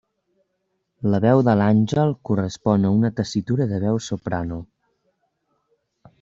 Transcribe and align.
La 1.15 1.19
veu 1.25 1.41
de 1.47 1.53
l'àngel 1.59 2.13
correspon 2.31 2.89
a 2.91 2.95
una 3.01 3.13
tessitura 3.21 3.69
de 3.75 3.83
veu 3.85 4.01
de 4.01 4.05
soprano. 4.09 4.61